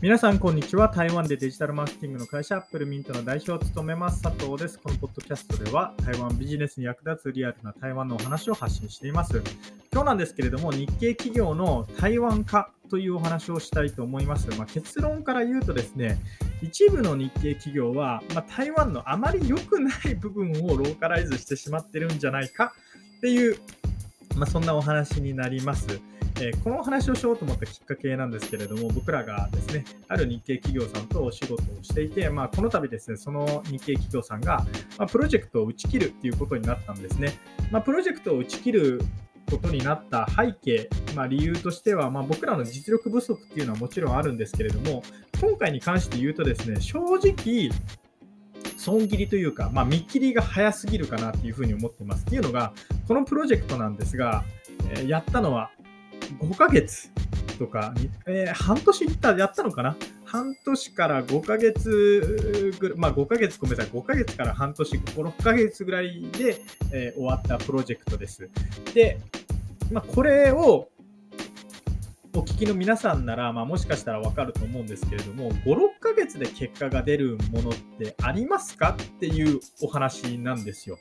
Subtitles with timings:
[0.00, 0.88] 皆さん、こんにちは。
[0.88, 4.78] 台湾でデジタルマーケティングの会社、アップルミントの代表を務めます、佐藤です。
[4.78, 9.42] このポッドキャストでは、台湾ビジネスに役立つリアルな台湾のお話を発信しています。
[9.92, 14.48] 今日なんですけれども、日系企業の台湾化というお話をしたいと思います。
[14.56, 16.20] まあ、結論から言うとですね、
[16.62, 22.72] 一部の日系企業は、まあ、台湾のあまり良くない部分をローカライズしてしまってるんじゃないか
[23.16, 23.58] っていう、
[24.36, 26.00] まあ、そんなお話になります。
[26.40, 34.64] えー、このお話をしようと思ったきっかけなんですけれども、僕らがですね、ある日系企業さんとお仕事をしていて、まあ、この度ですね、その日系企業さんが、
[34.98, 37.32] まあ、プロジェクトを打ち切るっていうことになったんですね。
[37.72, 39.00] まあ、プロジェクトを打ち切る
[39.50, 45.02] ことになった背景、まあ、理由としては、まあ、僕らの実力不足っていうのはもちろんあるんですけれども、
[45.40, 47.70] 今回に関して言うとですね、正直、
[48.76, 52.24] 損切りというか、まあ、見切りが早すぎるかなっていうふうに思ってます。
[52.24, 52.72] っていうのが、
[53.08, 54.44] このプロジェクトなんですが、
[54.96, 55.70] え、やったのは
[56.40, 57.10] 5ヶ月
[57.58, 57.94] とか、
[58.26, 59.96] えー、半年いったやったのかな？
[60.24, 66.60] 半年から5ヶ月ぐらいまあ5ヶ月、ごめんなさい、5ヶ月から半年、5、6ヶ月ぐらいで、
[66.92, 68.50] えー、終わったプロジェクトです。
[68.94, 69.18] で、
[69.90, 70.90] まあ、これを
[72.34, 78.96] お聞きの皆さんなら、まあ、もしかしたらわかると思うんですけれども、5、6ヶ月で結果が出るものってありますか？
[79.02, 80.98] っていうお話なんですよ。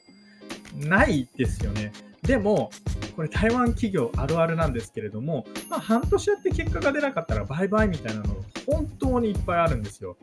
[0.73, 1.91] ないですよね。
[2.21, 2.71] でも、
[3.17, 8.35] これ台湾企業あるあるなんですけれども、まあ、半年やって結果が出なかったらバイバイみたいなの
[8.67, 10.17] 本当にいっぱいあるんですよ。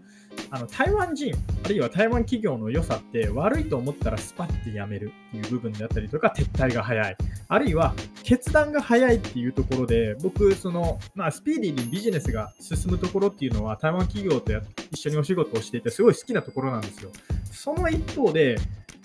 [0.51, 7.17] あの台湾人、あるいは台湾企業の良さって悪いと思ったらスパッてやめるっていう部分であったりとか撤退が早い。
[7.49, 14.53] あるいは決断が早いっていうところで僕、その、まあ、スピーディーにビジネスが進むところっていうのは台湾企業と
[14.93, 17.11] 一緒にお仕事をしていてすごい好きなところなんですよ。
[17.51, 18.57] その一方で、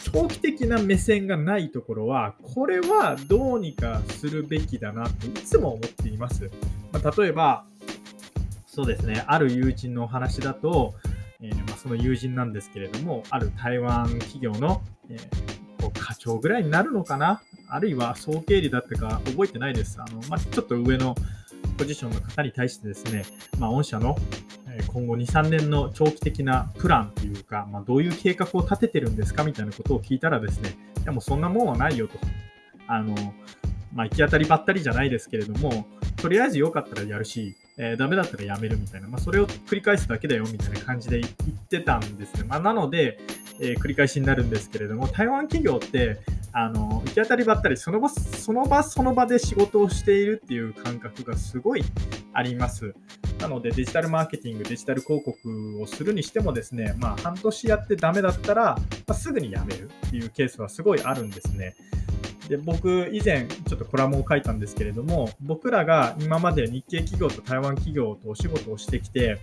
[0.04, 6.50] 長期的な目線がないところは、これはどうにかするべきだなといつも思っています。
[6.92, 7.66] まあ、例えば、
[8.66, 10.96] そうですね、ある友人のお話だと、
[11.42, 17.42] えー、まあ、その友人なんですけれども、ある台湾企業の、えー、こう課長ぐらいになるのかな？
[17.70, 20.00] あるいは総経理だったか覚えてないです。
[20.02, 21.16] あのまあ、ちょっと上の
[21.78, 23.24] ポジションの方に対してですね、
[23.58, 24.18] まあ、御社の
[24.94, 32.18] 今後2、3年の長期的なプランというか、まあ、どういう計画を立ててるんですかみたいなことを聞いたらですね、いやもうそんなもんはないよと。
[32.88, 33.16] あの、
[33.94, 41.34] まあ、行き当たりばったりじゃないですけれども、とりあえず良かったらやるし、えー、ダメだったらやめるみたいな、まあ、それを繰り返すだけだよみたいな感じで言っ
[41.68, 42.44] てたんですね。
[42.48, 43.20] まあ、なので、
[43.62, 46.20] えー、繰り返しになるんですけれども、台湾企業って、
[46.52, 51.84] あの行き当たりばったりその場その場その場で仕事をしているっていう感覚がすごい
[52.34, 52.96] あります。
[53.40, 58.78] なのでデジタルマーケティング、デジタル広告をするにしてもですね、まあ、半年やってダメだったら、ま
[59.08, 61.76] あ、すぐに辞めるっていうケースはすごいあるんですね。
[62.50, 69.38] で僕、以前ちょっとコラムを書いたんですけれども、僕らが今まで日系企業と台湾企業とお仕事をしてきて、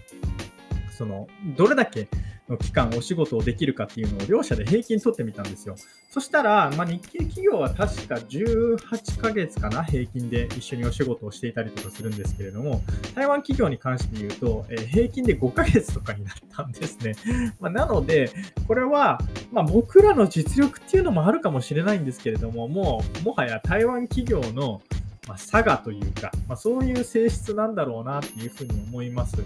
[0.91, 2.09] そのどれだけ
[2.49, 5.77] の期間お仕事をできるかっていうのを両者で平均取ってみたんですよ。
[6.11, 12.83] そしたら、まあ、日系企業は確か18ヶ月かな、平均で一緒にお仕事をしていたりとかするんですけれども、
[13.15, 17.17] 台湾企業に関して言うと、えー、平均で5ヶ月とかになったんですね。
[17.61, 18.31] まあ、なので、
[18.67, 19.21] これは、
[19.53, 24.81] まあ、僕らの実力っていうのもあるかもしれないんですけれども、もう、もはや台湾企業の
[25.27, 29.37] まあ、差がというか、まあ、そういう性質なんだろうなっていうふうに思います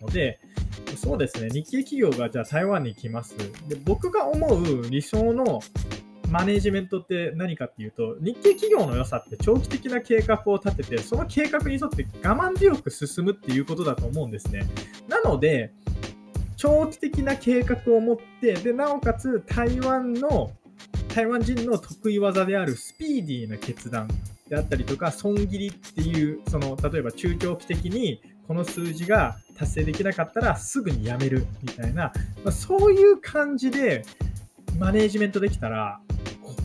[0.00, 0.40] ので、
[0.98, 3.36] そうですね、日系企業がじゃあ台湾に来ます。
[3.68, 5.60] で僕が思う理想の
[6.28, 14.66] マネジメントって何かっていうと、日系企業の良さって長期的な計画を立てて、その計画に沿って我慢強く進むっていうことだと思うんですね。
[15.08, 15.72] なので、
[16.56, 20.50] 長期的な計画を持って、で、なおかつ台湾の、
[21.14, 24.08] 台湾人の得意技であるスピーディーな決断
[24.48, 34.04] であったりとか、損切りっていう、その、例えば中長期的にこの数字が達成できなかったらすぐにやめるみたいな、まあ、そういう感じで
[34.78, 36.00] マネージメントできたら、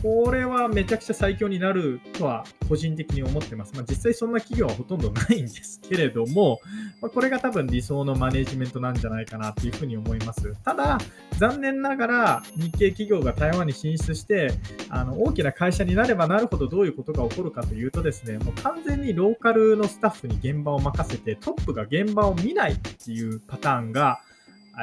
[0.04, 3.72] これはめちゃくちゃ最強になるとは個人的に思ってます。
[3.74, 6.60] まあ、実際そんな企業はほとんどないんですけれども、
[7.00, 10.54] まあ、これが多分理想のマネジメントなんじゃないかなっていうふうに思います。
[10.62, 10.98] ただ、
[11.38, 14.52] 残念ながら日系企業が台湾に進出して、
[14.90, 24.20] あの大きな会社になればなるほどどういうことが起こるかというとですね、もう完全にローカルのスタッフに現場を任せて、トップが現場を見ないっていうパターンが、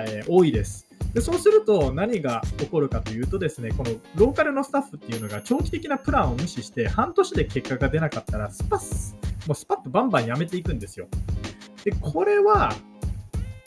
[0.04, 0.91] えー、多いです。
[1.14, 9.18] でそうすると何が起こるかというとですね、このローカルのスタッフっていうのが長期的なプランを無視して半年で結果が出なかったらスパス、
[9.48, 11.08] もうスパッとバンバンやめていくんですよ。
[11.84, 12.74] で、これは、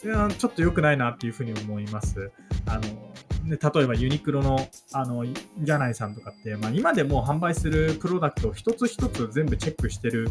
[0.03, 2.31] ちょっと良くないなっていうふうに思います。
[2.67, 2.81] あの、
[3.45, 10.29] ね、例えばユニクロの、あの、ジャナイさんとかって、まあ、今でも販売するプロダクトを一つ一つ全部チェックしてる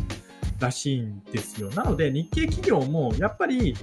[0.59, 1.69] らしいんですよ。
[1.71, 3.75] なので、日系企業もやっぱり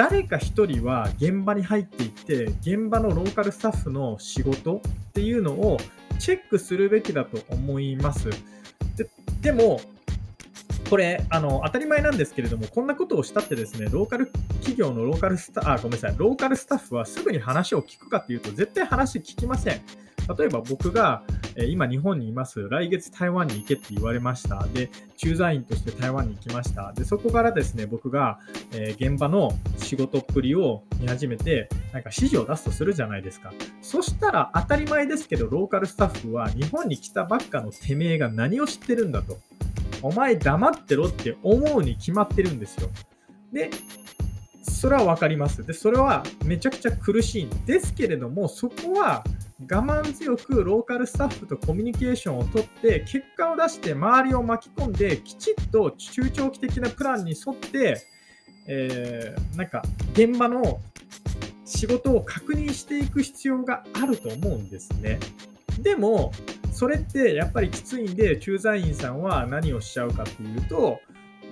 [0.00, 4.80] 誰か1人は現場に入っていって現場のローカルスタッフの仕事っ
[5.12, 5.76] ていうのを
[6.18, 8.30] チェックするべきだと思います。
[8.96, 9.10] で
[9.42, 9.78] でも
[10.88, 14.28] これあの、当たり前なんですけれども、こんなことをしたってですね、ローカル
[14.60, 19.82] 企業のローカルスタあ、ごめんなさい、ローカルスタッフはすぐに話を聞くかっていうと、絶対話聞きません。
[20.38, 21.22] 例えば僕が、
[21.66, 22.68] 今日本にいます。
[22.68, 24.66] 来月台湾に行けって言われました。
[24.72, 26.92] で、駐在員として台湾に行きました。
[26.92, 28.38] で、そこからですね、僕が、
[28.72, 33.52] え現場の仕事っぷりを見始めて、なんか指示を出すとするじゃないですか。
[33.82, 39.38] そしたら当たり前ですけど、ローカルスタッフは日本に来たばっかのてめえが何を知ってるんだと。
[40.02, 42.88] お前黙ってろって思うに決まってるんですよ。
[43.52, 43.70] で、
[44.62, 45.64] それは分かります。
[45.66, 49.24] で、それはめちゃくちゃ苦しいんですけれども、そこは
[49.68, 58.06] 我慢強くローカルスタッフとコミュニケーションをとって、結果を出して周りを巻き込んで、きちっと中長期的なプランに沿って、
[58.66, 60.80] えー、なんか現場の
[61.64, 65.18] 仕事を確認していく必要があると思うんですね。
[65.78, 66.32] でも、
[66.72, 71.00] それってやっぱりきついんで、駐在員さんは何をしちゃうかっていうと、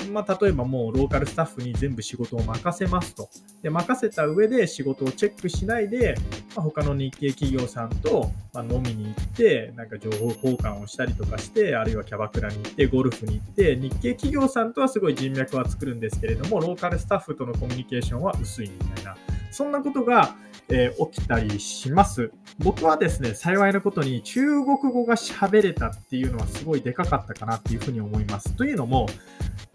[0.08, 3.28] まあ、例えばもうローカルスタッフに全部仕事を任せますと。
[3.62, 6.14] で任せた上で仕事をチェックしないで、
[6.54, 19.16] まあ、他の日系企業さんと、ま飲みに行って、なんか情報交換をしたりとかして、あるいはキャバクラに行って、ゴルフに行って、日系企業さんとはすごい人脈は作るんですけれども、ローカルスタッフとのコミュニケーションは薄いみたいな。
[19.50, 20.36] そんなことが、
[20.70, 22.30] えー、起きたりします。
[22.58, 28.54] 僕はですね、幸いなことに中国語が喋れたっていうのはすごいでかかったかなっていうふうに思います。
[28.54, 29.06] というのも、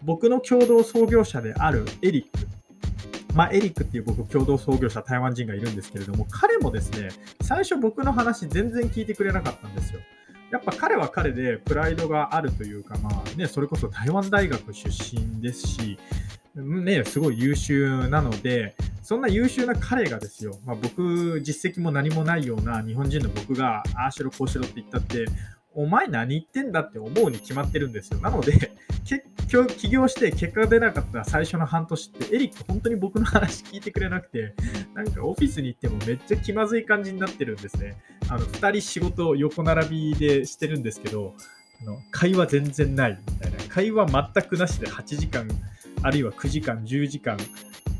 [0.02, 2.46] 僕の共同創業者であるエリック。
[3.34, 7.08] まあ、エリックっていう僕共同創業者台湾人がいるんですけれども、彼もですね、
[7.42, 10.00] 最初僕の話全然聞いてくれなかったんですよ。
[10.52, 15.98] やっぱ彼は彼でプライドがあるというか、まあね、それこそ台湾大学出身ですし、
[16.54, 25.26] ね、すごい優秀なので、そんな優秀な彼がですよ、まあ、僕、実績も何もないような日本人の僕が、ああしろこうしろって言ったって、
[25.74, 28.20] お前何言ってんだって思うに決まってるんですよ。
[28.20, 28.72] なので、
[29.04, 34.54] 結局、起業して結果が出なかった最初の半年って、エリック本当に僕の話聞いてくれなくて、
[34.94, 37.98] なんかオフィスに行ってもめっちゃ気まずい感じになってるんですね。
[38.30, 41.34] あの、2人仕事を横並びでしてるんですけど、
[41.82, 43.58] あの会話全然ないみたいな。
[43.68, 45.46] 会話全くなしで8時間、
[46.00, 47.36] あるいは9時間、10時間、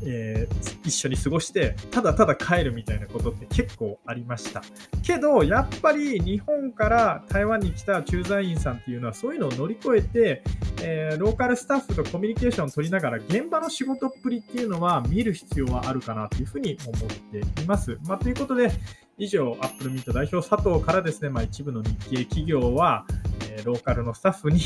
[0.03, 4.61] えー、一緒に過ごして、ただただ帰るみたいなことって結構ありました。
[5.03, 10.43] けど、やっぱり日本から台湾に来た駐在員さんっていうのは、そういうのを乗り越えて、
[10.81, 17.97] えー、ローカルスタッフとコミュニケーションを取りながら、現場の仕事っぷりっていうのは見る必要はあるかなというふうに思っています。
[18.05, 18.71] まあ、ということで、
[19.17, 23.05] 以上、アップルミント代表佐藤からですね、まあ、一部の日系企業は、
[23.49, 24.59] えー、ローカルのスタッフに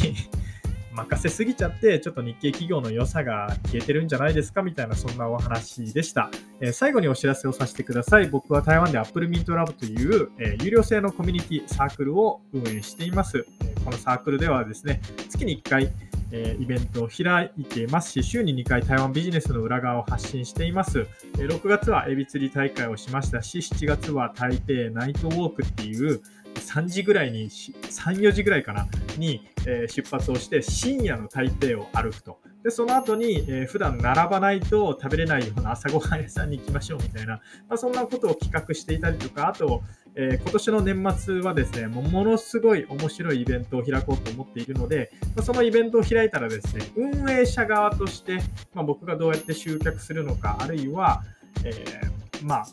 [1.00, 6.30] 任せすぎちゃって、ちょっと日系企業の良さが消えてるんじゃないですかみたいな、そんなお話でした。
[6.62, 8.28] え、最後にお知らせをさせてください。
[8.28, 13.46] 僕は台湾で Apple Mint Lab という、え、有料制のコミュニティサークルを運営しています。
[13.62, 15.92] え、このサークルではですね、月に1回、
[16.32, 21.08] えイベントを開いていますし、週に2回台湾ビジネスの裏側を発信しています。
[21.40, 26.22] え6月はエビ釣り大会をしましたし、7月は台北ナイトウォークっていう、
[26.56, 28.88] 3時ぐらいに、3、4時ぐらいかな、
[29.18, 32.40] に、え出発をして深夜の台北を歩くと。
[32.64, 37.36] で、その後に、えー、普段並ばないと食べれないような朝ごはん屋さんに行きましょうみたいな、
[37.70, 39.82] まあ、そんなことを企画していたりとか、あと、
[40.16, 48.40] えー、今年の年末はですね、もものすごい面白いイベントを開こうと思っているので、まあ、そのイベントを開いたらですね、運営者側として、
[48.74, 51.24] まあ、僕がどうやって集客するのか、あるいは、
[51.64, 52.68] えー、まあ、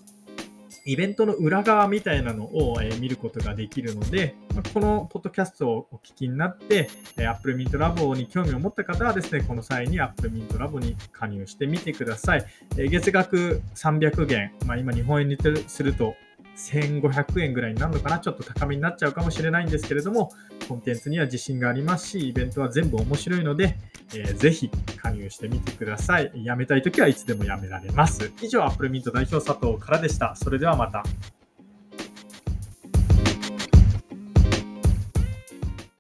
[0.87, 6.89] イベントの裏側みたいなのを、え見ることができるので、まこのポッドキャストをお聞きになって、
[7.19, 12.47] え Apple Mint Labo に興味を持った方はですね、この際に Apple Mint Labo に加入してみてください。
[12.79, 16.15] え月額300元、まあ、今日本円にすると
[16.57, 18.21] 1500円ぐらいになるのかな？
[18.21, 20.31] ちょっと高めになっちゃうかもしれないんですけれども、
[20.67, 23.77] コンテンツには自信がありますし、イベントは全部面白いので、
[24.15, 26.33] えー、ぜひ加入してみてください。
[26.35, 28.33] 辞めたい時はいつでも辞められます。
[28.43, 30.35] 以上、アップルミント代表佐藤からでした。
[30.37, 31.05] それではまた。